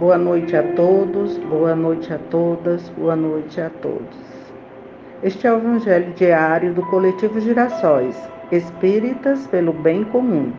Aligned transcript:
Boa 0.00 0.16
noite 0.16 0.56
a 0.56 0.62
todos, 0.62 1.36
boa 1.36 1.76
noite 1.76 2.10
a 2.10 2.16
todas, 2.30 2.88
boa 2.96 3.14
noite 3.14 3.60
a 3.60 3.68
todos. 3.68 4.16
Este 5.22 5.46
é 5.46 5.52
o 5.52 5.58
Evangelho 5.58 6.14
diário 6.14 6.72
do 6.72 6.80
Coletivo 6.86 7.38
Girassóis, 7.38 8.16
Espíritas 8.50 9.46
pelo 9.48 9.74
Bem 9.74 10.02
Comum. 10.04 10.54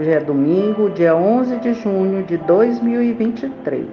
Hoje 0.00 0.10
é 0.10 0.20
domingo, 0.20 0.88
dia 0.88 1.14
11 1.14 1.56
de 1.56 1.74
junho 1.74 2.22
de 2.22 2.38
2023. 2.38 3.88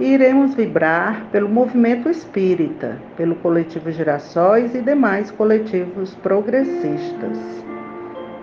E 0.00 0.06
iremos 0.06 0.54
vibrar 0.54 1.26
pelo 1.30 1.50
movimento 1.50 2.08
espírita, 2.08 2.96
pelo 3.14 3.34
Coletivo 3.36 3.90
Girassóis 3.90 4.74
e 4.74 4.80
demais 4.80 5.30
coletivos 5.30 6.14
progressistas. 6.22 7.38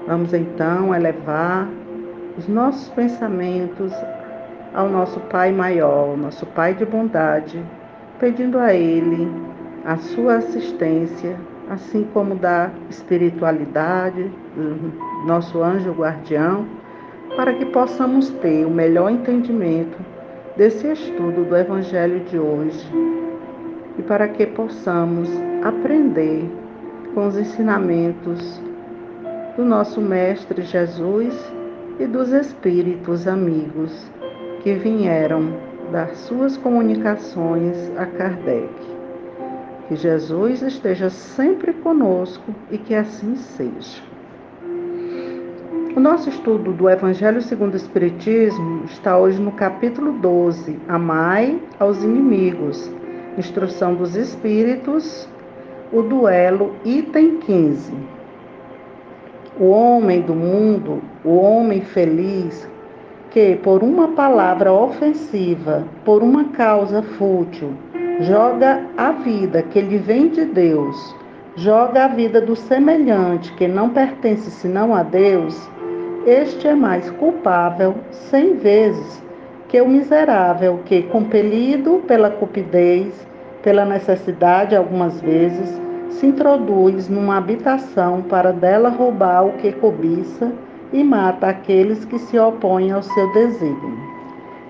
Vamos 0.06 0.32
então 0.32 0.94
elevar 0.94 1.68
os 2.38 2.48
nossos 2.48 2.88
pensamentos 2.90 3.92
ao 4.74 4.90
nosso 4.90 5.20
Pai 5.22 5.52
maior, 5.52 6.18
nosso 6.18 6.46
Pai 6.48 6.74
de 6.74 6.86
bondade, 6.86 7.64
pedindo 8.20 8.58
a 8.58 8.74
Ele 8.74 9.30
a 9.86 9.98
sua 9.98 10.36
assistência, 10.36 11.38
assim 11.70 12.08
como 12.14 12.36
da 12.36 12.72
espiritualidade, 12.90 14.32
nosso 15.26 15.62
anjo 15.62 15.92
guardião, 15.92 16.66
para 17.36 17.54
que 17.54 17.66
possamos 17.66 18.30
ter 18.30 18.66
o 18.66 18.70
melhor 18.70 19.10
entendimento 19.10 19.98
desse 20.56 20.88
estudo 20.88 21.44
do 21.46 21.58
Evangelho 21.58 22.20
de 22.22 22.38
hoje 22.38 22.88
e 23.98 24.02
para 24.04 24.28
que 24.28 24.46
possamos 24.46 25.30
aprender 25.64 26.50
com 27.14 27.28
os 27.28 27.38
ensinamentos 27.38 28.62
do 29.56 29.64
nosso 29.64 30.02
Mestre 30.02 30.62
Jesus 30.62 31.54
e 32.00 32.06
dos 32.06 32.32
Espíritos 32.32 33.28
amigos 33.28 34.12
que 34.64 34.74
vieram 34.74 35.52
dar 35.92 36.16
suas 36.16 36.56
comunicações 36.56 37.92
a 37.98 38.06
Kardec. 38.06 38.74
Que 39.88 39.96
Jesus 39.98 40.62
esteja 40.62 41.10
sempre 41.10 41.74
conosco 41.74 42.56
e 42.72 42.78
que 42.78 42.96
assim 42.96 43.36
seja. 43.36 44.02
O 45.96 46.00
nosso 46.00 46.30
estudo 46.30 46.72
do 46.72 46.90
Evangelho 46.90 47.42
segundo 47.42 47.74
o 47.74 47.78
Espiritismo 47.78 48.86
está 48.86 49.18
hoje 49.18 49.40
no 49.40 49.52
capítulo 49.52 50.14
12, 50.14 50.80
Amai 50.88 51.62
aos 51.78 52.02
inimigos, 52.02 52.90
Instrução 53.38 53.94
dos 53.94 54.16
Espíritos, 54.16 55.30
o 55.92 56.02
duelo, 56.02 56.74
item 56.86 57.38
15. 57.40 57.94
O 59.60 59.66
homem 59.66 60.22
do 60.22 60.34
mundo, 60.34 61.02
o 61.24 61.36
homem 61.36 61.82
feliz, 61.82 62.68
que, 63.34 63.56
por 63.56 63.82
uma 63.82 64.10
palavra 64.10 64.72
ofensiva, 64.72 65.84
por 66.06 66.22
uma 66.22 66.46
causa 66.50 67.02
fútil, 67.02 67.74
joga 68.20 68.86
a 68.96 69.12
vida 69.12 69.64
que 69.64 69.82
lhe 69.82 69.98
vem 69.98 70.30
de 70.30 70.46
Deus, 70.46 71.16
joga 71.56 72.06
a 72.06 72.08
vida 72.08 72.40
do 72.40 72.56
semelhante 72.56 73.52
que 73.54 73.68
não 73.68 73.90
pertence 73.90 74.52
senão 74.52 74.94
a 74.94 75.02
Deus, 75.02 75.60
este 76.28 76.68
é 76.68 76.76
mais 76.76 77.10
culpável 77.10 77.96
cem 78.12 78.56
vezes 78.56 79.24
que 79.68 79.82
o 79.82 79.90
miserável 79.90 80.82
que, 80.86 81.02
compelido 81.02 82.04
pela 82.08 82.30
cupidez, 82.30 83.28
pela 83.64 83.84
necessidade 83.84 84.76
algumas 84.76 85.20
vezes, 85.20 85.82
se 86.12 86.28
introduz 86.28 87.10
numa 87.10 87.38
habitação 87.38 88.22
para 88.22 88.54
dela 88.54 88.90
roubar 88.90 89.48
o 89.48 89.54
que 89.54 89.72
cobiça 89.72 90.52
e 90.94 91.04
mata 91.04 91.48
aqueles 91.48 92.06
que 92.06 92.20
se 92.20 92.38
opõem 92.38 92.92
ao 92.92 93.02
seu 93.02 93.34
desígnio. 93.34 93.98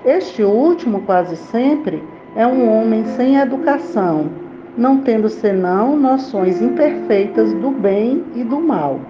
Este 0.06 0.42
último, 0.42 1.02
quase 1.02 1.36
sempre, 1.36 2.02
é 2.36 2.48
um 2.48 2.68
homem 2.70 3.06
sem 3.06 3.36
educação, 3.36 4.30
não 4.78 5.02
tendo 5.02 5.28
senão 5.28 5.98
noções 5.98 6.62
imperfeitas 6.62 7.54
do 7.54 7.70
bem 7.70 8.23
e 8.33 8.44
do 8.44 8.60
mal, 8.60 9.02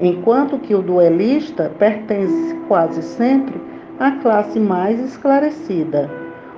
enquanto 0.00 0.58
que 0.58 0.74
o 0.74 0.80
duelista 0.80 1.70
pertence 1.78 2.54
quase 2.68 3.02
sempre 3.02 3.60
à 3.98 4.12
classe 4.12 4.58
mais 4.58 5.00
esclarecida. 5.00 6.10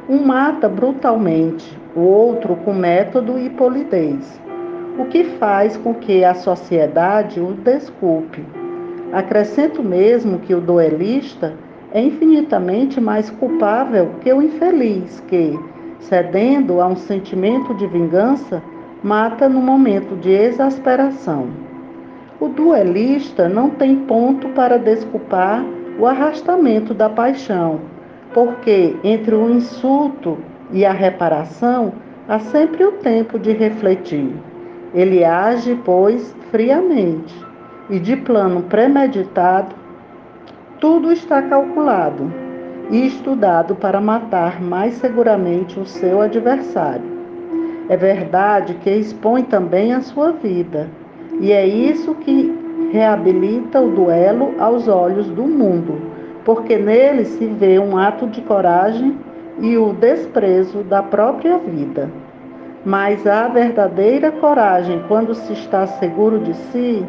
Um 0.09 0.25
mata 0.25 0.69
brutalmente, 0.69 1.77
o 1.97 2.01
outro 2.01 2.55
com 2.57 2.73
método 2.73 3.39
e 3.39 3.51
polidez, 3.51 4.41
o 4.99 5.07
que 5.07 5.25
faz 5.25 5.77
com 5.77 5.95
que 5.95 6.23
a 6.23 6.35
sociedade 6.35 7.41
o 7.41 7.53
desculpe 7.53 8.66
Acrescento 9.13 9.83
mesmo 9.83 10.41
que 10.41 10.55
o 10.55 10.61
duelista 10.61 11.55
é 11.93 12.03
infinitamente 12.03 13.01
mais 13.01 13.31
culpável 13.31 14.11
que 14.21 14.33
o 14.33 14.43
infeliz 14.43 15.21
que, 15.29 15.59
cedendo 16.01 16.81
a 16.81 16.89
um 16.89 16.97
sentimento 16.97 17.73
de 17.75 17.87
vingança, 17.87 18.61
mata 19.03 19.49
no 19.49 19.61
momento 19.61 20.17
de 20.17 20.31
exasperação. 20.31 21.47
O 22.41 22.49
duelista 22.49 23.49
não 23.49 23.71
tem 23.71 23.97
ponto 23.97 24.49
para 24.51 24.77
desculpar 24.77 25.65
o 25.99 26.05
arrastamento 26.05 26.93
da 26.93 27.09
paixão, 27.09 27.81
porque 28.35 28.97
entre 29.05 29.35
o 29.35 29.49
insulto 29.49 30.37
e 30.73 30.85
a 30.85 30.93
reparação 30.93 31.93
há 32.29 32.41
sempre 32.41 32.85
o 32.85 32.93
tempo 32.93 33.39
de 33.39 33.53
refletir. 33.53 34.35
Ele 34.93 35.25
age, 35.25 35.79
pois, 35.85 36.35
friamente 36.51 37.46
e 37.89 37.99
de 37.99 38.17
plano 38.17 38.63
premeditado, 38.63 39.75
tudo 40.81 41.13
está 41.13 41.43
calculado 41.43 42.33
e 42.91 43.07
estudado 43.07 43.75
para 43.75 44.01
matar 44.01 44.61
mais 44.61 44.95
seguramente 44.95 45.79
o 45.79 45.87
seu 45.87 46.21
adversário. 46.21 47.17
É 47.89 47.97
verdade 47.97 48.75
que 48.75 48.91
expõe 48.91 49.45
também 49.45 49.93
a 49.93 50.01
sua 50.01 50.33
vida, 50.33 50.89
e 51.41 51.53
é 51.53 51.67
isso 51.67 52.15
que 52.17 52.53
reabilita 52.93 53.81
o 53.81 53.91
duelo 53.91 54.55
aos 54.59 54.89
olhos 54.89 55.29
do 55.29 55.45
mundo, 55.45 56.01
porque 56.45 56.77
nele 56.77 57.25
se 57.25 57.47
vê 57.47 57.79
um 57.79 57.97
ato 57.97 58.27
de 58.27 58.41
coragem 58.41 59.17
e 59.61 59.77
o 59.77 59.93
desprezo 59.93 60.83
da 60.83 61.03
própria 61.03 61.59
vida. 61.59 62.11
Mas 62.85 63.27
a 63.27 63.49
verdadeira 63.49 64.31
coragem, 64.31 65.03
quando 65.09 65.35
se 65.35 65.53
está 65.53 65.87
seguro 65.87 66.39
de 66.39 66.55
si, 66.55 67.05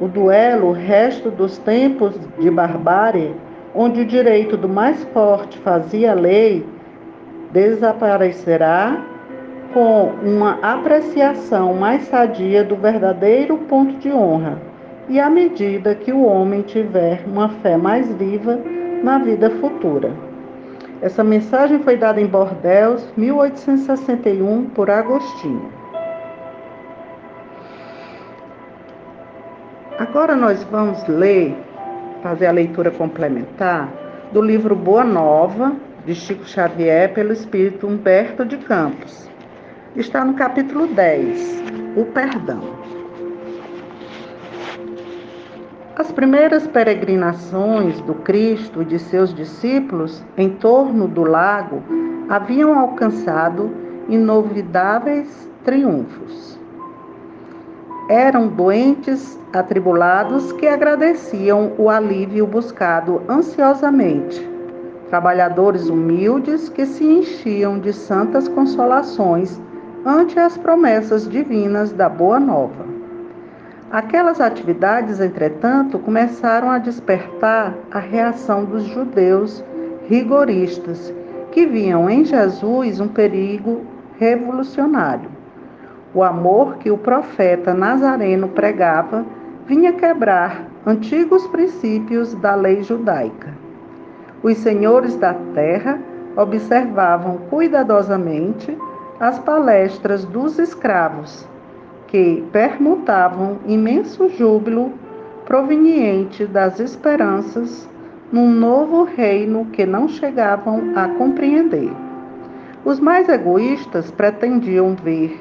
o 0.00 0.08
duelo, 0.08 0.68
o 0.68 0.72
resto 0.72 1.30
dos 1.30 1.58
tempos 1.58 2.14
de 2.38 2.50
barbárie, 2.50 3.34
onde 3.74 4.00
o 4.00 4.04
direito 4.04 4.56
do 4.56 4.68
mais 4.68 5.02
forte 5.12 5.58
fazia 5.58 6.14
lei, 6.14 6.66
desaparecerá 7.52 9.04
com 9.72 10.12
uma 10.22 10.58
apreciação 10.62 11.74
mais 11.74 12.02
sadia 12.02 12.62
do 12.62 12.76
verdadeiro 12.76 13.58
ponto 13.58 13.94
de 13.98 14.10
honra, 14.10 14.58
e 15.08 15.18
à 15.18 15.28
medida 15.28 15.94
que 15.94 16.12
o 16.12 16.24
homem 16.24 16.62
tiver 16.62 17.24
uma 17.26 17.48
fé 17.48 17.76
mais 17.76 18.12
viva 18.14 18.58
na 19.02 19.18
vida 19.18 19.50
futura. 19.50 20.12
Essa 21.02 21.22
mensagem 21.22 21.80
foi 21.80 21.96
dada 21.96 22.20
em 22.20 22.26
Bordeaux, 22.26 23.04
1861, 23.16 24.64
por 24.66 24.88
Agostinho. 24.88 25.83
Agora 30.06 30.36
nós 30.36 30.62
vamos 30.64 31.02
ler, 31.08 31.56
fazer 32.22 32.44
a 32.44 32.52
leitura 32.52 32.90
complementar 32.90 33.88
do 34.32 34.42
livro 34.42 34.76
Boa 34.76 35.02
Nova, 35.02 35.72
de 36.04 36.14
Chico 36.14 36.44
Xavier, 36.44 37.14
pelo 37.14 37.32
espírito 37.32 37.86
Humberto 37.86 38.44
de 38.44 38.58
Campos. 38.58 39.30
Está 39.96 40.22
no 40.22 40.34
capítulo 40.34 40.86
10, 40.88 41.62
o 41.96 42.04
perdão. 42.04 42.60
As 45.96 46.12
primeiras 46.12 46.66
peregrinações 46.66 47.98
do 48.02 48.14
Cristo 48.16 48.82
e 48.82 48.84
de 48.84 48.98
seus 48.98 49.32
discípulos 49.32 50.22
em 50.36 50.50
torno 50.50 51.08
do 51.08 51.22
lago 51.22 51.82
haviam 52.28 52.78
alcançado 52.78 53.74
inovidáveis 54.10 55.50
triunfos. 55.64 56.60
Eram 58.08 58.48
doentes 58.48 59.40
atribulados 59.50 60.52
que 60.52 60.66
agradeciam 60.66 61.72
o 61.78 61.88
alívio 61.88 62.46
buscado 62.46 63.22
ansiosamente, 63.26 64.46
trabalhadores 65.08 65.88
humildes 65.88 66.68
que 66.68 66.84
se 66.84 67.02
enchiam 67.02 67.78
de 67.78 67.94
santas 67.94 68.46
consolações 68.46 69.58
ante 70.04 70.38
as 70.38 70.58
promessas 70.58 71.26
divinas 71.26 71.92
da 71.92 72.06
Boa 72.06 72.38
Nova. 72.38 72.84
Aquelas 73.90 74.38
atividades, 74.38 75.18
entretanto, 75.18 75.98
começaram 75.98 76.70
a 76.70 76.76
despertar 76.76 77.72
a 77.90 78.00
reação 78.00 78.66
dos 78.66 78.82
judeus 78.82 79.64
rigoristas, 80.08 81.14
que 81.52 81.64
viam 81.64 82.10
em 82.10 82.22
Jesus 82.22 83.00
um 83.00 83.08
perigo 83.08 83.86
revolucionário. 84.18 85.33
O 86.14 86.22
amor 86.22 86.76
que 86.76 86.92
o 86.92 86.96
profeta 86.96 87.74
Nazareno 87.74 88.46
pregava 88.46 89.24
vinha 89.66 89.92
quebrar 89.94 90.64
antigos 90.86 91.44
princípios 91.48 92.34
da 92.34 92.54
lei 92.54 92.84
judaica. 92.84 93.52
Os 94.40 94.58
senhores 94.58 95.16
da 95.16 95.34
terra 95.54 95.98
observavam 96.36 97.38
cuidadosamente 97.50 98.78
as 99.18 99.40
palestras 99.40 100.24
dos 100.24 100.58
escravos, 100.58 101.48
que 102.06 102.44
permutavam 102.52 103.58
imenso 103.66 104.28
júbilo 104.28 104.92
proveniente 105.44 106.46
das 106.46 106.78
esperanças 106.78 107.88
num 108.30 108.50
novo 108.50 109.02
reino 109.02 109.66
que 109.72 109.84
não 109.84 110.06
chegavam 110.06 110.92
a 110.94 111.08
compreender. 111.08 111.90
Os 112.84 113.00
mais 113.00 113.28
egoístas 113.28 114.12
pretendiam 114.12 114.94
ver 114.94 115.40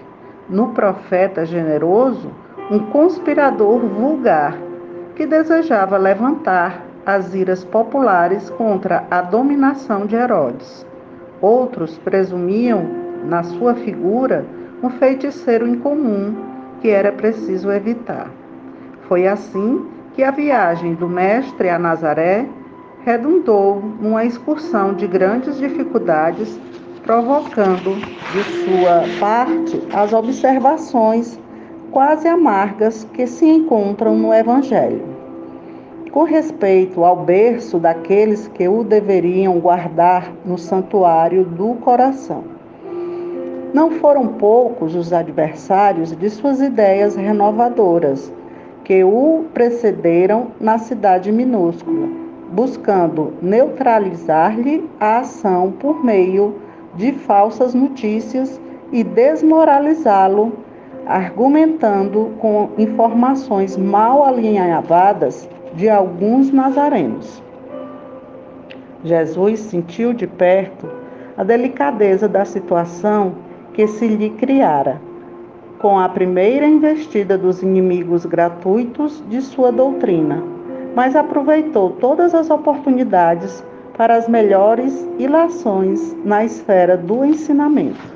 no 0.54 0.68
profeta 0.68 1.44
generoso 1.46 2.30
um 2.70 2.78
conspirador 2.78 3.80
vulgar 3.80 4.56
que 5.16 5.26
desejava 5.26 5.98
levantar 5.98 6.80
as 7.04 7.34
iras 7.34 7.66
populares 7.66 8.52
contra 8.52 9.04
a 9.10 9.20
dominação 9.22 10.06
de 10.06 10.16
Herodes. 10.16 10.86
Outros 11.42 11.98
presumiam 11.98 12.86
na 13.26 13.42
sua 13.42 13.74
figura 13.74 14.46
um 14.82 14.92
feiticeiro 14.92 15.68
incomum 15.68 16.36
que 16.82 16.90
era 16.90 17.12
preciso 17.12 17.72
evitar. 17.72 18.30
Foi 19.08 19.28
assim 19.28 19.88
que 20.14 20.24
a 20.24 20.30
viagem 20.30 20.94
do 20.94 21.10
Mestre 21.10 21.68
a 21.70 21.80
Nazaré 21.80 22.46
redundou 23.04 23.82
numa 24.00 24.24
excursão 24.24 24.94
de 24.94 25.08
grandes 25.08 25.58
dificuldades, 25.58 26.60
provocando 27.04 27.96
de 28.32 28.44
sua 28.64 29.04
parte 29.20 29.82
as 29.94 30.14
observações 30.14 31.40
quase 31.92 32.28
amargas 32.28 33.04
que 33.14 33.28
se 33.28 33.46
encontram 33.46 34.18
no 34.18 34.34
Evangelho. 34.34 35.04
Com 36.12 36.24
respeito 36.24 37.04
ao 37.04 37.18
berço 37.18 37.78
daqueles 37.78 38.48
que 38.48 38.68
o 38.68 38.84
deveriam 38.84 39.60
guardar 39.60 40.32
no 40.46 40.58
santuário 40.58 41.44
do 41.44 41.76
coração. 41.76 42.44
Não 43.74 43.92
foram 43.92 44.28
poucos 44.28 44.96
os 44.96 45.12
adversários 45.12 46.16
de 46.16 46.30
suas 46.30 46.62
ideias 46.62 47.16
renovadoras 47.16 48.32
que 48.84 49.04
o 49.04 49.46
precederam 49.54 50.48
na 50.60 50.78
cidade 50.78 51.32
minúscula, 51.32 52.08
buscando 52.52 53.34
neutralizar-lhe 53.42 54.88
a 55.00 55.20
ação 55.20 55.72
por 55.72 56.04
meio 56.04 56.63
de 56.96 57.12
falsas 57.12 57.74
notícias 57.74 58.60
e 58.92 59.04
desmoralizá-lo, 59.04 60.54
argumentando 61.06 62.32
com 62.40 62.70
informações 62.78 63.76
mal 63.76 64.24
alinhavadas 64.24 65.50
de 65.74 65.90
alguns 65.90 66.52
nazarenos. 66.52 67.42
Jesus 69.04 69.60
sentiu 69.60 70.14
de 70.14 70.28
perto 70.28 70.88
a 71.36 71.44
delicadeza 71.44 72.28
da 72.28 72.46
situação 72.46 73.34
que 73.74 73.88
se 73.88 74.08
lhe 74.08 74.30
criara 74.30 75.02
com 75.84 76.00
a 76.00 76.08
primeira 76.08 76.66
investida 76.66 77.38
dos 77.38 77.62
inimigos 77.62 78.26
gratuitos 78.26 79.22
de 79.30 79.42
sua 79.42 79.70
doutrina, 79.70 80.42
mas 80.96 81.14
aproveitou 81.14 81.90
todas 81.90 82.34
as 82.34 82.50
oportunidades 82.50 83.62
para 83.98 84.16
as 84.16 84.28
melhores 84.28 85.08
ilações 85.20 86.16
na 86.26 86.44
esfera 86.44 86.98
do 86.98 87.24
ensinamento. 87.24 88.14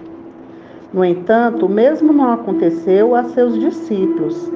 No 0.94 1.04
entanto, 1.04 1.66
o 1.66 1.70
mesmo 1.70 2.14
não 2.14 2.32
aconteceu 2.32 3.14
a 3.16 3.26
seus 3.26 3.60
discípulos. 3.60 4.52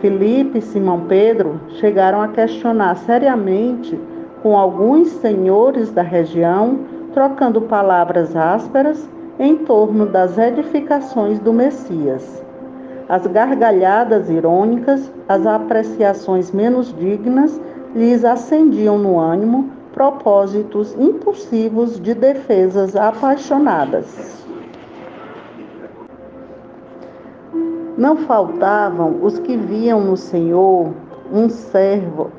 Filipe 0.00 0.58
e 0.58 0.62
Simão 0.62 1.02
Pedro 1.08 1.60
chegaram 1.80 2.20
a 2.20 2.28
questionar 2.28 2.96
seriamente 2.96 3.98
com 4.42 4.56
alguns 4.56 5.08
senhores 5.08 5.90
da 5.90 6.02
região, 6.02 6.80
trocando 7.12 7.62
palavras 7.62 8.36
ásperas 8.36 9.08
em 9.38 9.56
torno 9.56 10.06
das 10.06 10.36
edificações 10.36 11.38
do 11.38 11.52
Messias 11.52 12.46
as 13.08 13.26
gargalhadas 13.26 14.28
irônicas, 14.28 15.10
as 15.26 15.46
apreciações 15.46 16.52
menos 16.52 16.94
dignas 16.98 17.58
lhes 17.94 18.22
acendiam 18.22 18.98
no 18.98 19.18
ânimo 19.18 19.70
propósitos 19.98 20.94
impulsivos 20.94 22.00
de 22.00 22.14
defesas 22.14 22.94
apaixonadas. 22.94 24.46
Não 27.96 28.18
faltavam 28.18 29.18
os 29.20 29.40
que 29.40 29.56
viam 29.56 30.00
no 30.00 30.16
Senhor 30.16 30.92
um 31.32 31.48
servo 31.48 32.30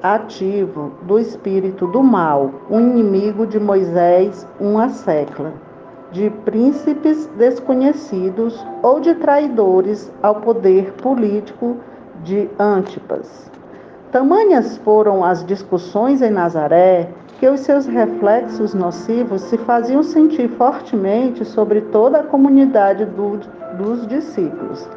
ativo 0.00 0.92
do 1.02 1.18
espírito 1.18 1.88
do 1.88 2.00
mal, 2.00 2.52
um 2.70 2.78
inimigo 2.78 3.44
de 3.44 3.58
Moisés, 3.58 4.46
uma 4.60 4.88
secla 4.88 5.52
de 6.12 6.30
príncipes 6.44 7.26
desconhecidos 7.36 8.64
ou 8.84 9.00
de 9.00 9.16
traidores 9.16 10.12
ao 10.22 10.36
poder 10.36 10.92
político 10.92 11.76
de 12.22 12.48
Antipas. 12.56 13.50
Tamanhas 14.14 14.76
foram 14.76 15.24
as 15.24 15.44
discussões 15.44 16.22
em 16.22 16.30
Nazaré 16.30 17.08
que 17.40 17.48
os 17.48 17.58
seus 17.62 17.84
reflexos 17.84 18.72
nocivos 18.72 19.40
se 19.40 19.58
faziam 19.58 20.04
sentir 20.04 20.46
fortemente 20.50 21.44
sobre 21.44 21.80
toda 21.80 22.20
a 22.20 22.22
comunidade 22.22 23.06
do, 23.06 23.40
dos 23.76 24.06
discípulos. 24.06 24.88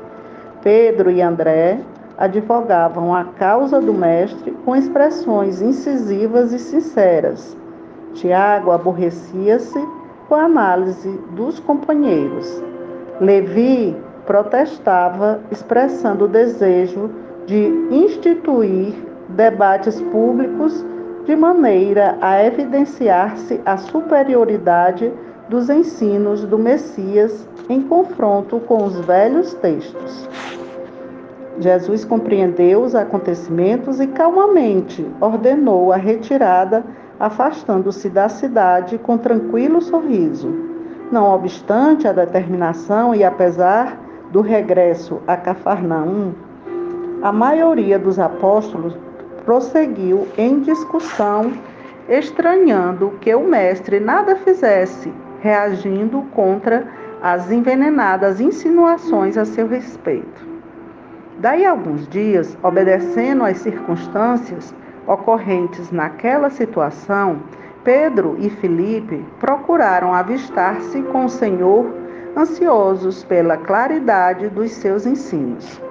Pedro 0.61 1.09
e 1.09 1.19
André 1.19 1.79
advogavam 2.15 3.11
a 3.11 3.23
causa 3.23 3.81
do 3.81 3.91
Mestre 3.91 4.51
com 4.63 4.75
expressões 4.75 5.63
incisivas 5.63 6.53
e 6.53 6.59
sinceras. 6.59 7.57
Tiago 8.13 8.69
aborrecia-se 8.69 9.83
com 10.29 10.35
a 10.35 10.43
análise 10.43 11.09
dos 11.31 11.59
companheiros. 11.59 12.63
Levi 13.19 13.97
protestava, 14.27 15.39
expressando 15.49 16.25
o 16.25 16.27
desejo 16.27 17.09
de 17.47 17.65
instituir 17.89 19.06
debates 19.29 20.01
públicos 20.01 20.85
de 21.25 21.35
maneira 21.35 22.17
a 22.21 22.43
evidenciar-se 22.43 23.59
a 23.65 23.75
superioridade 23.77 25.11
dos 25.49 25.69
ensinos 25.69 26.43
do 26.45 26.57
Messias 26.57 27.47
em 27.69 27.81
confronto 27.81 28.59
com 28.61 28.83
os 28.83 28.99
velhos 29.01 29.53
textos. 29.55 30.29
Jesus 31.59 32.05
compreendeu 32.05 32.83
os 32.83 32.93
acontecimentos 32.93 33.99
e 33.99 34.07
calmamente 34.07 35.05
ordenou 35.19 35.91
a 35.91 35.97
retirada 35.97 36.83
afastando-se 37.19 38.09
da 38.09 38.29
cidade 38.29 38.97
com 38.97 39.17
tranquilo 39.17 39.81
sorriso. 39.81 40.53
Não 41.11 41.33
obstante 41.33 42.07
a 42.07 42.11
determinação 42.11 43.15
e 43.15 43.23
apesar 43.23 43.97
do 44.31 44.41
regresso 44.41 45.19
a 45.25 45.35
Cafarnaum, 45.35 46.33
a 47.23 47.31
maioria 47.31 47.97
dos 47.97 48.19
apóstolos 48.19 48.93
prosseguiu 49.47 50.27
em 50.37 50.59
discussão, 50.59 51.53
estranhando 52.09 53.13
que 53.21 53.33
o 53.33 53.47
mestre 53.47 53.97
nada 53.97 54.35
fizesse, 54.35 55.11
reagindo 55.39 56.21
contra 56.35 56.85
as 57.23 57.49
envenenadas 57.49 58.41
insinuações 58.41 59.37
a 59.37 59.45
seu 59.45 59.65
respeito. 59.65 60.45
Daí 61.39 61.65
a 61.65 61.71
alguns 61.71 62.09
dias, 62.09 62.57
obedecendo 62.61 63.45
às 63.45 63.59
circunstâncias, 63.59 64.75
ocorrentes 65.07 65.91
naquela 65.91 66.49
situação, 66.49 67.39
Pedro 67.85 68.35
e 68.39 68.49
Felipe 68.49 69.25
procuraram 69.39 70.13
avistar-se 70.13 71.01
com 71.03 71.23
o 71.23 71.29
Senhor, 71.29 71.85
ansiosos 72.35 73.23
pela 73.23 73.55
claridade 73.55 74.49
dos 74.49 74.71
seus 74.71 75.05
ensinos. 75.05 75.81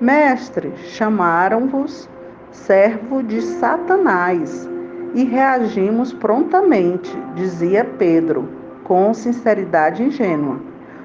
Mestre, 0.00 0.72
chamaram-vos 0.86 2.08
servo 2.52 3.22
de 3.22 3.40
Satanás 3.40 4.68
e 5.14 5.24
reagimos 5.24 6.12
prontamente, 6.12 7.16
dizia 7.34 7.84
Pedro, 7.84 8.48
com 8.84 9.12
sinceridade 9.14 10.02
ingênua. 10.02 10.56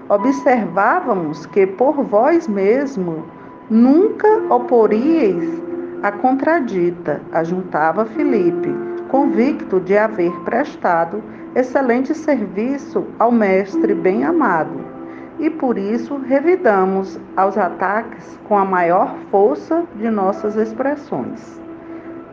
Observávamos 0.09 1.45
que 1.45 1.65
por 1.65 2.03
vós 2.03 2.47
mesmo 2.47 3.25
nunca 3.69 4.27
oporíeis 4.53 5.61
a 6.01 6.11
contradita, 6.11 7.21
ajuntava 7.31 8.05
Filipe, 8.05 8.75
convicto 9.09 9.79
de 9.79 9.97
haver 9.97 10.31
prestado 10.41 11.23
excelente 11.55 12.13
serviço 12.13 13.05
ao 13.17 13.31
mestre 13.31 13.93
bem 13.93 14.25
amado, 14.25 14.92
e 15.39 15.49
por 15.49 15.77
isso 15.77 16.17
revidamos 16.17 17.19
aos 17.35 17.57
ataques 17.57 18.39
com 18.47 18.57
a 18.57 18.65
maior 18.65 19.15
força 19.29 19.83
de 19.95 20.09
nossas 20.09 20.55
expressões. 20.55 21.61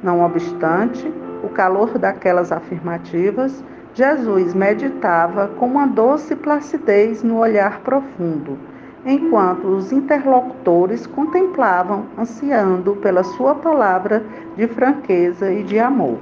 Não 0.03 0.25
obstante, 0.25 1.13
o 1.43 1.49
calor 1.49 1.99
daquelas 1.99 2.53
afirmativas, 2.53 3.65
Jesus 3.95 4.55
meditava 4.55 5.49
com 5.59 5.67
uma 5.67 5.87
doce 5.87 6.37
placidez 6.37 7.23
no 7.23 7.39
olhar 7.39 7.81
profundo 7.81 8.59
enquanto 9.05 9.67
os 9.67 9.93
interlocutores 9.93 11.07
contemplavam, 11.07 12.07
ansiando 12.19 12.97
pela 12.97 13.23
sua 13.23 13.55
palavra 13.55 14.23
de 14.57 14.67
franqueza 14.69 15.53
e 15.53 15.63
de 15.63 15.79
amor. 15.79 16.19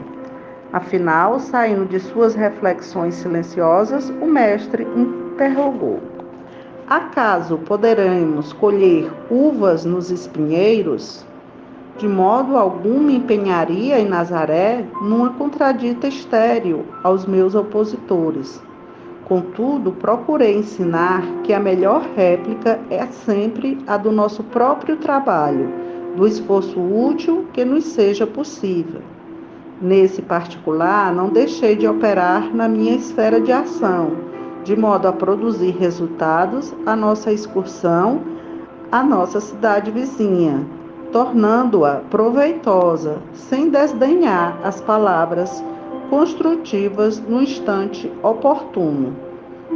Afinal, 0.73 1.40
saindo 1.40 1.87
de 1.87 1.99
suas 1.99 2.35
reflexões 2.35 3.14
silenciosas, 3.14 4.11
o 4.11 4.26
mestre 4.26 4.87
interrogou: 4.97 6.00
Acaso 6.88 7.59
poderemos 7.59 8.54
colher 8.54 9.12
uvas 9.30 9.85
nos 9.85 10.11
espinheiros? 10.11 11.23
De 11.99 12.09
modo 12.09 12.57
algum 12.57 12.99
me 13.00 13.16
empenharia 13.16 14.00
em 14.00 14.09
Nazaré 14.09 14.87
numa 15.02 15.35
contradita 15.35 16.09
estéril 16.09 16.87
aos 17.04 17.26
meus 17.26 17.54
opositores. 17.54 18.62
Contudo, 19.26 19.92
procurei 19.92 20.57
ensinar 20.57 21.23
que 21.45 21.52
a 21.52 21.61
melhor 21.61 22.09
réplica 22.16 22.80
é 22.88 23.04
sempre 23.04 23.76
a 23.87 23.99
do 23.99 24.11
nosso 24.11 24.42
próprio 24.45 24.97
trabalho, 24.97 25.71
do 26.16 26.26
esforço 26.26 26.80
útil 26.80 27.49
que 27.52 27.66
nos 27.66 27.85
seja 27.85 28.26
possível. 28.26 29.02
Nesse 29.78 30.23
particular, 30.23 31.14
não 31.14 31.28
deixei 31.28 31.76
de 31.76 31.87
operar 31.87 32.50
na 32.54 32.66
minha 32.66 32.95
esfera 32.95 33.38
de 33.38 33.52
ação, 33.52 34.27
de 34.68 34.76
modo 34.76 35.08
a 35.08 35.12
produzir 35.14 35.70
resultados 35.78 36.75
a 36.84 36.94
nossa 36.94 37.32
excursão 37.32 38.20
à 38.92 39.02
nossa 39.02 39.40
cidade 39.40 39.90
vizinha, 39.90 40.62
tornando-a 41.10 42.02
proveitosa, 42.10 43.16
sem 43.32 43.70
desdenhar 43.70 44.60
as 44.62 44.78
palavras 44.78 45.64
construtivas 46.10 47.18
no 47.18 47.40
instante 47.40 48.12
oportuno. 48.22 49.16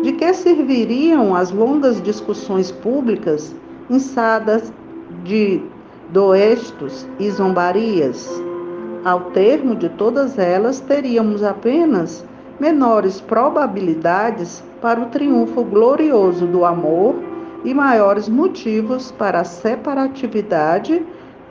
De 0.03 0.13
que 0.13 0.31
serviriam 0.35 1.35
as 1.35 1.51
longas 1.51 2.03
discussões 2.03 2.71
públicas, 2.71 3.57
insadas 3.89 4.71
de 5.25 5.63
doestos 6.11 7.09
e 7.19 7.31
zombarias? 7.31 8.29
Ao 9.07 9.21
termo 9.31 9.75
de 9.75 9.89
todas 9.89 10.39
elas, 10.39 10.81
teríamos 10.81 11.43
apenas 11.43 12.27
menores 12.63 13.21
probabilidades 13.21 14.63
para 14.81 15.01
o 15.01 15.07
triunfo 15.07 15.65
glorioso 15.65 16.47
do 16.47 16.65
amor 16.65 17.17
e 17.65 17.75
maiores 17.75 18.29
motivos 18.29 19.11
para 19.11 19.41
a 19.41 19.45
separatividade 19.45 21.05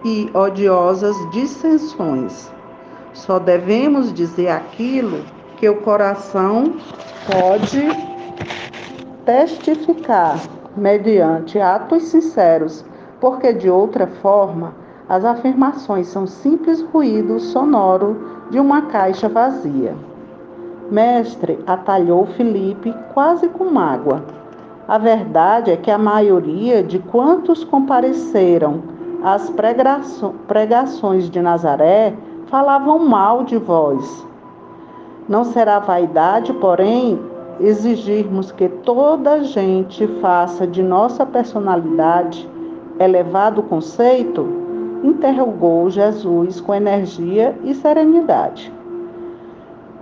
e 0.06 0.30
odiosas 0.34 1.13
dissensões. 1.32 2.50
Só 3.12 3.39
devemos 3.39 4.13
dizer 4.13 4.48
aquilo 4.48 5.25
que 5.58 5.68
o 5.68 5.82
coração 5.82 6.75
pode 7.30 7.89
testificar 9.25 10.39
mediante 10.77 11.60
atos 11.60 12.03
sinceros, 12.03 12.86
porque 13.20 13.51
de 13.51 13.70
outra 13.70 14.08
forma 14.08 14.74
as 15.10 15.25
afirmações 15.25 16.08
são 16.08 16.25
simples 16.25 16.82
ruído 16.82 17.38
sonoro 17.38 18.46
de 18.50 18.58
uma 18.58 18.84
caixa 18.84 19.27
vazia. 19.27 19.94
Mestre, 20.91 21.57
atalhou 21.65 22.25
Felipe 22.25 22.93
quase 23.13 23.48
com 23.48 23.71
mágoa. 23.71 24.25
A 24.86 24.98
verdade 24.98 25.71
é 25.71 25.77
que 25.77 25.89
a 25.89 25.98
maioria 25.98 26.83
de 26.83 27.00
quantos 27.00 27.63
compareceram 27.63 28.83
às 29.24 29.50
pregações 30.48 31.29
de 31.29 31.41
Nazaré 31.41 32.13
falavam 32.48 33.00
mal 33.00 33.45
de 33.45 33.57
vós. 33.57 34.27
Não 35.29 35.45
será 35.45 35.79
vaidade, 35.79 36.51
porém, 36.51 37.17
exigirmos 37.60 38.51
que 38.51 38.67
toda 38.67 39.36
a 39.36 39.43
gente 39.43 40.05
faça 40.19 40.67
de 40.67 40.83
nossa 40.83 41.25
personalidade 41.25 42.50
elevado 43.00 43.63
conceito 43.63 44.45
interrogou 45.03 45.89
Jesus 45.89 46.60
com 46.60 46.74
energia 46.74 47.57
e 47.63 47.74
serenidade. 47.74 48.81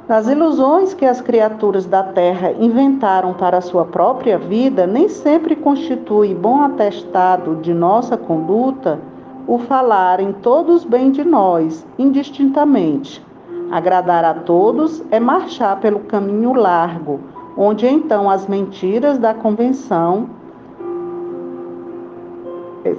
Nas 0.09 0.27
ilusões 0.27 0.95
que 0.95 1.05
as 1.05 1.21
criaturas 1.21 1.85
da 1.85 2.01
terra 2.01 2.51
inventaram 2.53 3.31
para 3.31 3.59
a 3.59 3.61
sua 3.61 3.85
própria 3.85 4.39
vida, 4.39 4.87
nem 4.87 5.07
sempre 5.07 5.55
constitui 5.55 6.33
bom 6.33 6.63
atestado 6.63 7.57
de 7.57 7.75
nossa 7.75 8.17
conduta 8.17 8.99
o 9.45 9.59
falarem 9.59 10.33
todos 10.33 10.83
bem 10.83 11.11
de 11.11 11.23
nós, 11.23 11.85
indistintamente. 11.97 13.23
Agradar 13.69 14.25
a 14.25 14.33
todos 14.33 15.03
é 15.11 15.19
marchar 15.19 15.79
pelo 15.79 15.99
caminho 15.99 16.53
largo, 16.53 17.19
onde 17.55 17.85
então 17.85 18.27
as 18.27 18.47
mentiras 18.47 19.19
da 19.19 19.35
convenção 19.35 20.27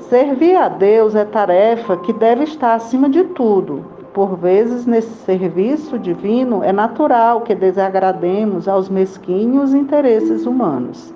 Servir 0.09 0.55
a 0.57 0.69
Deus 0.69 1.17
é 1.17 1.25
tarefa 1.25 1.97
que 1.97 2.13
deve 2.13 2.45
estar 2.45 2.75
acima 2.75 3.09
de 3.09 3.25
tudo. 3.25 4.00
Por 4.13 4.37
vezes, 4.37 4.87
nesse 4.87 5.15
serviço 5.25 5.97
divino, 5.97 6.65
é 6.65 6.73
natural 6.73 7.43
que 7.43 7.55
desagrademos 7.55 8.67
aos 8.67 8.89
mesquinhos 8.89 9.73
interesses 9.73 10.47
humanos. 10.47 11.15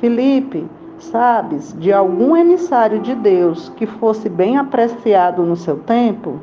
Felipe, 0.00 0.66
sabes 0.98 1.72
de 1.78 1.92
algum 1.92 2.36
emissário 2.36 2.98
de 2.98 3.14
Deus 3.14 3.68
que 3.76 3.86
fosse 3.86 4.28
bem 4.28 4.56
apreciado 4.56 5.44
no 5.44 5.54
seu 5.54 5.76
tempo? 5.76 6.40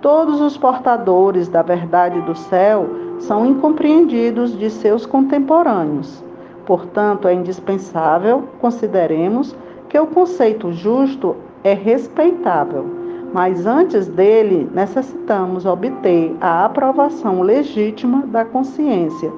Todos 0.00 0.40
os 0.40 0.56
portadores 0.56 1.48
da 1.48 1.62
verdade 1.62 2.20
do 2.20 2.36
céu 2.36 2.88
são 3.18 3.44
incompreendidos 3.44 4.56
de 4.56 4.70
seus 4.70 5.04
contemporâneos. 5.04 6.22
Portanto, 6.64 7.26
é 7.26 7.34
indispensável, 7.34 8.44
consideremos, 8.60 9.56
que 9.88 9.98
o 9.98 10.06
conceito 10.06 10.70
justo 10.70 11.34
é 11.64 11.72
respeitável, 11.72 12.97
mas 13.32 13.66
antes 13.66 14.06
dele 14.06 14.68
necessitamos 14.74 15.66
obter 15.66 16.36
a 16.40 16.64
aprovação 16.64 17.42
legítima 17.42 18.22
da 18.26 18.44
consciência 18.44 19.30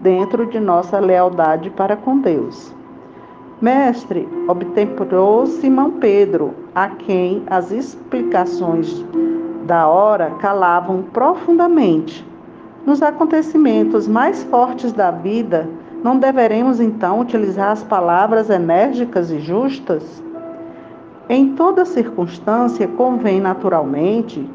dentro 0.00 0.46
de 0.46 0.58
nossa 0.60 0.98
lealdade 0.98 1.70
para 1.70 1.96
com 1.96 2.18
Deus. 2.18 2.72
Mestre, 3.60 4.28
obtemperou 4.48 5.46
Simão 5.46 5.92
Pedro, 5.92 6.52
a 6.74 6.88
quem 6.88 7.44
as 7.46 7.70
explicações 7.70 9.04
da 9.64 9.86
hora 9.86 10.32
calavam 10.40 11.02
profundamente. 11.02 12.26
Nos 12.84 13.00
acontecimentos 13.00 14.08
mais 14.08 14.42
fortes 14.44 14.92
da 14.92 15.12
vida, 15.12 15.68
não 16.02 16.18
deveremos 16.18 16.80
então 16.80 17.20
utilizar 17.20 17.70
as 17.70 17.84
palavras 17.84 18.50
enérgicas 18.50 19.30
e 19.30 19.38
justas? 19.38 20.20
Em 21.34 21.54
toda 21.54 21.86
circunstância, 21.86 22.86
convém 22.86 23.40
naturalmente 23.40 24.46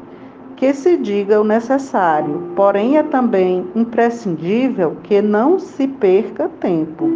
que 0.54 0.72
se 0.72 0.96
diga 0.96 1.40
o 1.40 1.44
necessário, 1.44 2.52
porém 2.54 2.96
é 2.96 3.02
também 3.02 3.66
imprescindível 3.74 4.96
que 5.02 5.20
não 5.20 5.58
se 5.58 5.88
perca 5.88 6.48
tempo, 6.60 7.10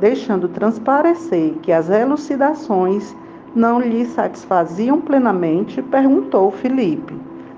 deixando 0.00 0.48
transparecer 0.48 1.56
que 1.60 1.70
as 1.70 1.90
elucidações 1.90 3.14
não 3.54 3.78
lhe 3.78 4.06
satisfaziam 4.06 4.98
plenamente, 4.98 5.82
perguntou 5.82 6.50
Filipe: 6.50 7.14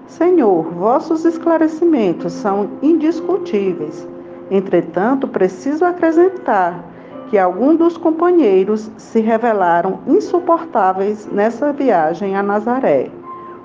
Senhor, 0.08 0.64
vossos 0.72 1.24
esclarecimentos 1.24 2.32
são 2.32 2.68
indiscutíveis. 2.82 4.08
Entretanto, 4.50 5.28
preciso 5.28 5.84
acrescentar 5.84 6.95
que 7.28 7.38
alguns 7.38 7.76
dos 7.78 7.96
companheiros 7.96 8.90
se 8.96 9.20
revelaram 9.20 10.00
insuportáveis 10.06 11.26
nessa 11.26 11.72
viagem 11.72 12.36
a 12.36 12.42
Nazaré. 12.42 13.10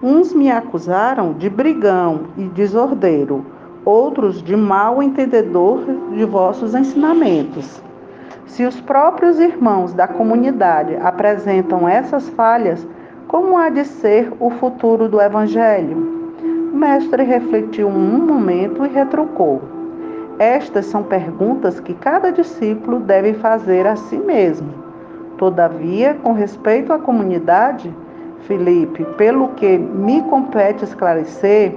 Uns 0.01 0.33
me 0.33 0.49
acusaram 0.49 1.33
de 1.33 1.49
brigão 1.49 2.21
e 2.37 2.43
desordeiro, 2.45 3.45
outros 3.85 4.41
de 4.41 4.55
mal 4.55 5.01
entendedor 5.01 5.83
de 6.11 6.25
vossos 6.25 6.73
ensinamentos. 6.73 7.81
Se 8.47 8.65
os 8.65 8.81
próprios 8.81 9.39
irmãos 9.39 9.93
da 9.93 10.07
comunidade 10.07 10.95
apresentam 10.97 11.87
essas 11.87 12.27
falhas, 12.29 12.85
como 13.27 13.57
há 13.57 13.69
de 13.69 13.85
ser 13.85 14.33
o 14.39 14.49
futuro 14.49 15.07
do 15.07 15.21
Evangelho? 15.21 15.97
O 16.73 16.75
mestre 16.75 17.23
refletiu 17.23 17.87
um 17.87 18.25
momento 18.25 18.85
e 18.85 18.89
retrucou. 18.89 19.61
Estas 20.41 20.87
são 20.87 21.03
perguntas 21.03 21.79
que 21.79 21.93
cada 21.93 22.31
discípulo 22.31 22.99
deve 22.99 23.35
fazer 23.35 23.85
a 23.85 23.95
si 23.95 24.17
mesmo. 24.17 24.73
Todavia, 25.37 26.15
com 26.15 26.33
respeito 26.33 26.91
à 26.91 26.97
comunidade, 26.97 27.95
Felipe, 28.47 29.05
pelo 29.17 29.49
que 29.49 29.77
me 29.77 30.23
compete 30.23 30.83
esclarecer, 30.83 31.75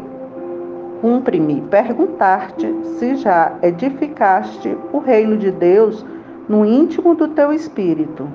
cumpre-me 1.02 1.60
perguntar-te 1.70 2.74
se 2.98 3.16
já 3.16 3.52
edificaste 3.60 4.74
o 4.94 4.98
reino 4.98 5.36
de 5.36 5.50
Deus 5.50 6.02
no 6.48 6.64
íntimo 6.64 7.14
do 7.14 7.28
teu 7.28 7.52
espírito. 7.52 8.26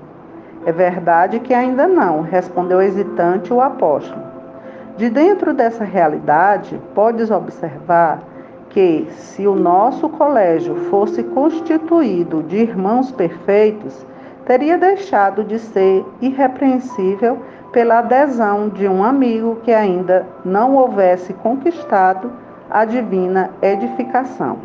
É 0.64 0.72
verdade 0.72 1.40
que 1.40 1.56
ainda 1.56 1.88
não, 1.88 2.22
respondeu 2.22 2.80
hesitante 2.80 3.52
o 3.52 3.60
apóstolo. 3.60 4.22
De 4.96 5.10
dentro 5.10 5.56
dessa 5.56 5.84
realidade, 5.84 6.80
podes 6.94 7.32
observar 7.32 8.29
que, 8.70 9.08
se 9.12 9.48
o 9.48 9.56
nosso 9.56 10.08
colégio 10.10 10.76
fosse 10.90 11.24
constituído 11.24 12.44
de 12.44 12.58
irmãos 12.58 13.12
perfeitos, 13.12 14.06
teria 14.46 14.78
deixado 14.78 15.44
de 15.44 15.60
ser 15.60 16.06
irrepreensível 16.22 17.38
pela 17.72 18.00
adesão 18.00 18.70
de 18.70 18.88
um 18.88 19.04
amigo 19.04 19.58
que 19.64 19.72
ainda 19.72 20.26
não 20.44 20.76
houvesse 20.76 21.34
conquistado 21.34 22.32
a 22.70 22.86
divina 22.86 23.52
edificação. 23.62 24.58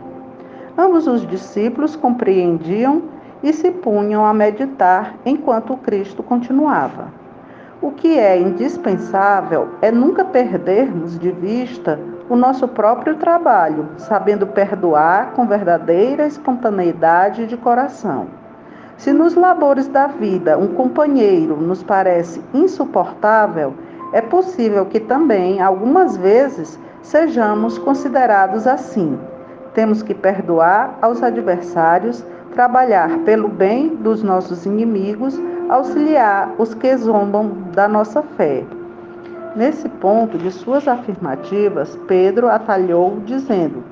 Ambos 0.77 1.07
os 1.07 1.27
discípulos 1.27 1.97
compreendiam 1.97 3.03
e 3.43 3.53
se 3.53 3.71
punham 3.71 4.25
a 4.25 4.33
meditar 4.33 5.15
enquanto 5.25 5.77
Cristo 5.77 6.23
continuava. 6.23 7.09
O 7.81 7.91
que 7.91 8.19
é 8.19 8.41
indispensável 8.41 9.69
é 9.83 9.91
nunca 9.91 10.25
perdermos 10.25 11.19
de 11.19 11.31
vista 11.31 11.99
o 12.29 12.37
nosso 12.37 12.67
próprio 12.67 13.17
trabalho, 13.17 13.89
sabendo 13.99 14.47
perdoar 14.47 15.33
com 15.33 15.47
verdadeira 15.47 16.27
espontaneidade 16.27 17.47
de 17.47 17.57
coração. 17.57 18.29
Se 18.97 19.13
nos 19.13 19.35
labores 19.35 19.89
da 19.89 20.07
vida 20.07 20.57
um 20.57 20.69
companheiro 20.69 21.57
nos 21.57 21.83
parece 21.83 22.41
insuportável, 22.55 23.75
é 24.13 24.21
possível 24.21 24.87
que 24.87 25.01
também, 25.01 25.61
algumas 25.61 26.17
vezes, 26.17 26.79
sejamos 27.03 27.77
considerados 27.77 28.67
assim. 28.67 29.19
Temos 29.75 30.03
que 30.03 30.15
perdoar 30.15 30.97
aos 31.03 31.23
adversários, 31.23 32.25
trabalhar 32.55 33.19
pelo 33.25 33.49
bem 33.49 33.89
dos 33.89 34.23
nossos 34.23 34.65
inimigos, 34.65 35.39
auxiliar 35.69 36.53
os 36.57 36.73
que 36.73 36.97
zombam 36.97 37.51
da 37.75 37.89
nossa 37.89 38.23
fé. 38.23 38.65
Nesse 39.57 39.89
ponto 39.89 40.37
de 40.37 40.51
suas 40.51 40.89
afirmativas, 40.89 41.97
Pedro 42.09 42.49
atalhou, 42.49 43.21
dizendo: 43.25 43.85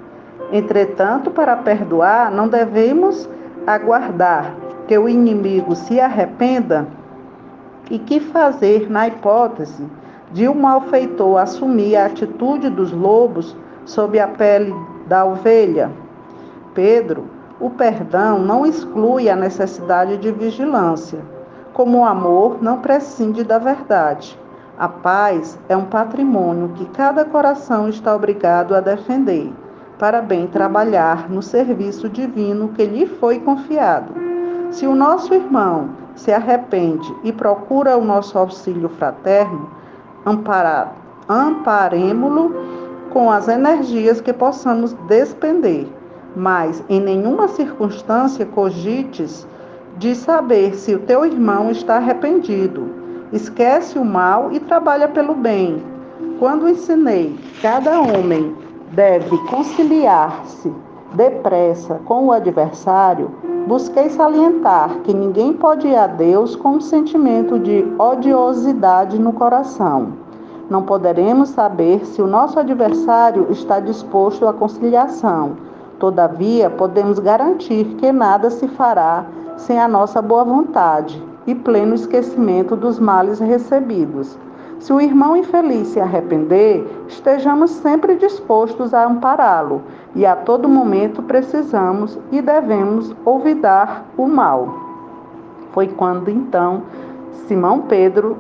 Entretanto, 0.53 1.31
para 1.31 1.57
perdoar, 1.57 2.33
não 2.33 2.49
devemos 2.49 3.29
aguardar 3.65 4.57
que 4.89 4.99
o 4.99 5.09
inimigo 5.09 5.77
se 5.77 6.01
arrependa? 6.01 6.89
E 7.89 7.99
que 7.99 8.19
fazer 8.19 8.91
na 8.91 9.07
hipótese 9.07 9.87
de 10.33 10.49
um 10.49 10.55
malfeitor 10.55 11.39
assumir 11.39 11.95
a 11.95 12.07
atitude 12.07 12.69
dos 12.69 12.91
lobos 12.91 13.57
sob 13.85 14.19
a 14.19 14.27
pele 14.27 14.75
da 15.07 15.25
ovelha? 15.25 15.93
Pedro, 16.75 17.27
o 17.61 17.71
perdão 17.71 18.41
não 18.41 18.67
exclui 18.67 19.31
a 19.31 19.37
necessidade 19.37 20.17
de 20.17 20.33
vigilância, 20.33 21.21
como 21.73 21.99
o 21.99 22.05
amor 22.05 22.61
não 22.61 22.81
prescinde 22.81 23.45
da 23.45 23.59
verdade. 23.59 24.37
A 24.79 24.89
paz 24.89 25.59
é 25.69 25.77
um 25.77 25.85
patrimônio 25.85 26.71
que 26.71 26.87
cada 26.87 27.27
coração 27.27 27.89
está 27.89 28.17
obrigado 28.17 28.75
a 28.75 28.81
defender, 28.81 29.53
para 29.99 30.23
bem 30.23 30.47
trabalhar 30.47 31.29
no 31.31 31.43
serviço 31.43 32.09
divino 32.09 32.69
que 32.69 32.85
lhe 32.85 33.07
foi 33.07 33.39
confiado. 33.39 34.15
Se 34.71 34.87
o 34.87 34.95
nosso 34.95 35.35
irmão 35.35 35.91
se 36.17 36.33
arrepende 36.33 37.15
e 37.23 37.33
procura 37.33 37.99
o 37.99 38.05
nosso 38.05 38.39
auxílio 38.39 38.89
fraterno, 38.89 39.69
amparemo-lo 41.29 42.55
com 43.11 43.31
as 43.31 43.49
energias 43.49 44.23
que 44.23 44.33
possamos 44.33 44.95
despender, 45.07 45.87
mas 46.35 46.83
em 46.89 46.99
nenhuma 46.99 47.47
circunstância 47.49 48.47
cogites 48.47 49.47
de 49.99 50.15
saber 50.15 50.75
se 50.75 50.95
o 50.95 51.01
teu 51.01 51.27
irmão 51.27 51.71
está 51.71 51.97
arrependido. 51.97 53.02
Esquece 53.33 53.99
o 53.99 54.05
mal 54.05 54.53
e 54.53 54.61
trabalha 54.61 55.09
pelo 55.09 55.35
bem. 55.35 55.83
Quando 56.39 56.69
ensinei, 56.69 57.35
cada 57.63 57.99
homem 57.99 58.55
deve 58.93 59.39
conciliar-se 59.49 60.71
depressa 61.15 61.99
com 62.05 62.27
o 62.27 62.33
adversário, 62.33 63.31
busquei 63.67 64.11
salientar 64.11 64.99
que 65.05 65.15
ninguém 65.15 65.55
pode 65.55 65.89
ir 65.89 65.97
a 65.97 66.07
Deus 66.07 66.55
com 66.55 66.73
um 66.73 66.81
sentimento 66.83 67.59
de 67.59 67.87
odiosidade 67.99 69.19
no 69.19 69.33
coração. 69.33 70.13
Não 70.69 70.83
poderemos 70.83 71.49
saber 71.49 72.05
se 72.05 72.21
o 72.21 72.27
nosso 72.27 72.59
adversário 72.59 73.47
está 73.49 73.81
disposto 73.81 74.47
à 74.47 74.53
conciliação. 74.53 75.57
Todavia, 75.99 76.69
podemos 76.69 77.19
garantir 77.19 77.85
que 77.97 78.13
nada 78.13 78.51
se 78.51 78.69
fará 78.69 79.25
sem 79.57 79.81
a 79.81 79.89
nossa 79.89 80.21
boa 80.21 80.45
vontade 80.45 81.32
e 81.47 81.55
pleno 81.55 81.95
esquecimento 81.95 82.77
dos 82.77 82.99
males 82.99 83.39
recebidos. 83.41 84.39
Se 84.79 84.93
o 84.93 85.01
irmão 85.01 85.37
infeliz 85.37 85.89
se 85.89 86.01
arrepender, 86.01 86.85
estejamos 87.07 87.71
sempre 87.71 88.17
dispostos 88.17 88.93
a 88.93 89.05
ampará-lo 89.05 89.83
e 90.15 90.27
a 90.27 90.35
todo 90.35 90.69
momento 90.69 91.23
precisamos 91.23 92.19
e 92.33 92.43
devemos 92.43 93.15
olvidar 93.25 94.07
o 94.17 94.27
mal. 94.27 94.75
Foi 95.71 95.87
quando 95.87 96.29
então 96.29 96.83
Simão 97.47 97.83
Pedro 97.83 98.37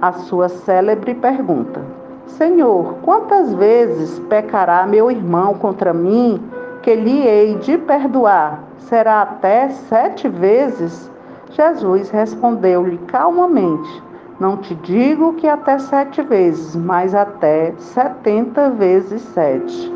a 0.00 0.12
sua 0.12 0.48
célebre 0.48 1.14
pergunta: 1.14 1.82
Senhor, 2.26 2.94
quantas 3.02 3.52
vezes 3.54 4.18
pecará 4.20 4.86
meu 4.86 5.10
irmão 5.10 5.54
contra 5.54 5.92
mim 5.92 6.42
que 6.82 6.94
lhe 6.94 7.26
hei 7.26 7.56
de 7.56 7.78
perdoar? 7.78 8.60
Será 8.78 9.22
até 9.22 9.68
sete 9.68 10.28
vezes? 10.28 11.10
Jesus 11.54 12.10
respondeu-lhe 12.10 12.98
calmamente: 13.06 14.02
não 14.40 14.56
te 14.56 14.74
digo 14.74 15.34
que 15.34 15.46
até 15.46 15.78
sete 15.78 16.20
vezes, 16.22 16.74
mas 16.74 17.14
até 17.14 17.72
setenta 17.78 18.70
vezes 18.70 19.22
sete. 19.22 19.92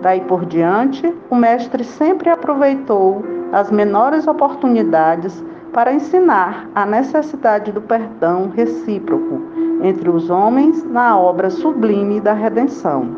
Daí 0.00 0.20
por 0.20 0.44
diante, 0.46 1.12
o 1.28 1.34
Mestre 1.34 1.82
sempre 1.82 2.30
aproveitou 2.30 3.24
as 3.52 3.70
menores 3.70 4.26
oportunidades 4.26 5.44
para 5.72 5.92
ensinar 5.92 6.68
a 6.74 6.86
necessidade 6.86 7.72
do 7.72 7.80
perdão 7.80 8.50
recíproco 8.54 9.40
entre 9.82 10.08
os 10.08 10.30
homens 10.30 10.84
na 10.84 11.18
obra 11.18 11.50
sublime 11.50 12.20
da 12.20 12.32
redenção. 12.32 13.08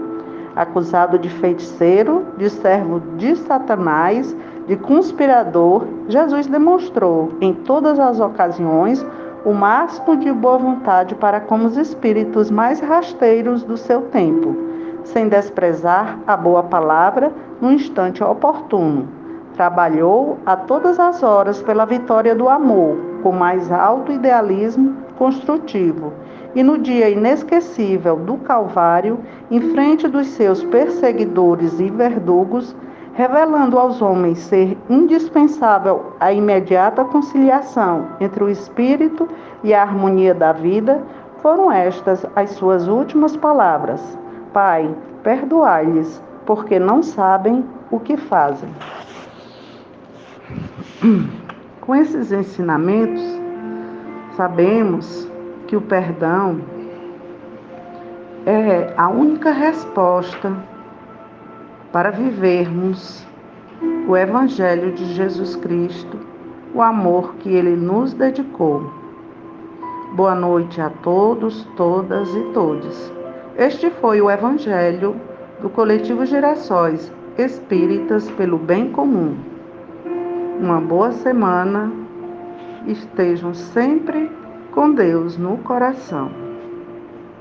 Acusado 0.56 1.18
de 1.18 1.28
feiticeiro, 1.28 2.24
de 2.38 2.48
servo 2.48 3.00
de 3.18 3.36
Satanás, 3.36 4.34
de 4.66 4.76
conspirador, 4.76 5.86
Jesus 6.08 6.46
demonstrou 6.46 7.32
em 7.40 7.52
todas 7.52 7.98
as 7.98 8.18
ocasiões 8.18 9.04
o 9.44 9.52
máximo 9.52 10.16
de 10.16 10.32
boa 10.32 10.56
vontade 10.56 11.14
para 11.14 11.38
com 11.38 11.64
os 11.64 11.76
espíritos 11.76 12.50
mais 12.50 12.80
rasteiros 12.80 13.62
do 13.62 13.76
seu 13.76 14.02
tempo, 14.02 14.56
sem 15.04 15.28
desprezar 15.28 16.18
a 16.26 16.36
boa 16.36 16.62
palavra 16.62 17.30
no 17.60 17.70
instante 17.70 18.24
oportuno. 18.24 19.06
Trabalhou 19.54 20.38
a 20.46 20.56
todas 20.56 20.98
as 20.98 21.22
horas 21.22 21.62
pela 21.62 21.84
vitória 21.84 22.34
do 22.34 22.48
amor, 22.48 22.96
com 23.22 23.32
mais 23.32 23.70
alto 23.70 24.10
idealismo 24.10 24.96
construtivo. 25.18 26.12
E 26.54 26.62
no 26.62 26.78
dia 26.78 27.10
inesquecível 27.10 28.16
do 28.16 28.36
Calvário, 28.38 29.18
em 29.50 29.60
frente 29.72 30.08
dos 30.08 30.28
seus 30.28 30.64
perseguidores 30.64 31.78
e 31.78 31.90
verdugos, 31.90 32.74
revelando 33.14 33.78
aos 33.78 34.02
homens 34.02 34.38
ser 34.38 34.76
indispensável 34.90 36.12
a 36.18 36.32
imediata 36.32 37.04
conciliação 37.04 38.08
entre 38.20 38.42
o 38.42 38.50
espírito 38.50 39.28
e 39.62 39.72
a 39.72 39.82
harmonia 39.82 40.34
da 40.34 40.52
vida, 40.52 41.02
foram 41.40 41.70
estas 41.70 42.26
as 42.34 42.50
suas 42.50 42.88
últimas 42.88 43.36
palavras: 43.36 44.00
Pai, 44.52 44.94
perdoai-lhes, 45.22 46.22
porque 46.44 46.78
não 46.78 47.02
sabem 47.02 47.64
o 47.90 48.00
que 48.00 48.16
fazem. 48.16 48.68
Com 51.80 51.94
esses 51.94 52.32
ensinamentos, 52.32 53.22
sabemos 54.36 55.30
que 55.66 55.76
o 55.76 55.80
perdão 55.80 56.60
é 58.46 58.92
a 58.96 59.08
única 59.08 59.50
resposta 59.52 60.52
para 61.94 62.10
vivermos 62.10 63.24
o 64.08 64.16
Evangelho 64.16 64.90
de 64.94 65.14
Jesus 65.14 65.54
Cristo, 65.54 66.18
o 66.74 66.82
amor 66.82 67.36
que 67.36 67.48
ele 67.48 67.76
nos 67.76 68.12
dedicou. 68.12 68.90
Boa 70.16 70.34
noite 70.34 70.80
a 70.80 70.90
todos, 70.90 71.64
todas 71.76 72.28
e 72.34 72.40
todos. 72.52 73.12
Este 73.56 73.90
foi 73.90 74.20
o 74.20 74.28
Evangelho 74.28 75.14
do 75.60 75.70
Coletivo 75.70 76.26
Gerações 76.26 77.12
Espíritas 77.38 78.28
pelo 78.32 78.58
Bem 78.58 78.90
Comum. 78.90 79.36
Uma 80.60 80.80
boa 80.80 81.12
semana. 81.12 81.92
Estejam 82.88 83.54
sempre 83.54 84.32
com 84.72 84.90
Deus 84.90 85.38
no 85.38 85.58
coração. 85.58 86.32